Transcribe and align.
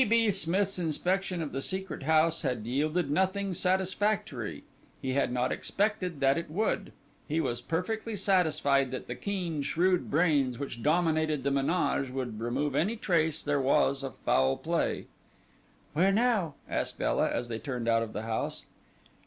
B. 0.03 0.31
Smith's 0.31 0.79
inspection 0.79 1.43
of 1.43 1.51
the 1.51 1.61
Secret 1.61 2.01
House 2.01 2.41
had 2.41 2.65
yielded 2.65 3.11
nothing 3.11 3.53
satisfactory; 3.53 4.63
he 4.99 5.13
had 5.13 5.31
not 5.31 5.51
expected 5.51 6.19
that 6.21 6.39
it 6.39 6.49
would; 6.49 6.91
he 7.27 7.39
was 7.39 7.61
perfectly 7.61 8.15
satisfied 8.15 8.89
that 8.89 9.05
the 9.05 9.13
keen, 9.13 9.61
shrewd 9.61 10.09
brains 10.09 10.57
which 10.57 10.81
dominated 10.81 11.43
the 11.43 11.51
menage 11.51 12.09
would 12.09 12.39
remove 12.39 12.73
any 12.73 12.95
trace 12.95 13.43
there 13.43 13.61
was 13.61 14.01
of 14.01 14.15
foul 14.25 14.57
play. 14.57 15.05
"Where 15.93 16.11
now?" 16.11 16.55
asked 16.67 16.99
Ela, 16.99 17.29
as 17.29 17.47
they 17.47 17.59
turned 17.59 17.87
out 17.87 18.01
of 18.01 18.11
the 18.13 18.23
house. 18.23 18.65